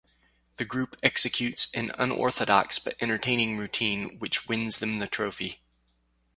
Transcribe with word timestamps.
The 0.57 0.65
group 0.65 0.95
executes 1.03 1.71
an 1.75 1.91
unorthodox 1.95 2.79
but 2.79 2.95
entertaining 3.01 3.57
routine 3.57 4.17
which 4.17 4.47
wins 4.47 4.79
them 4.79 4.97
the 4.97 5.05
trophy. 5.05 5.61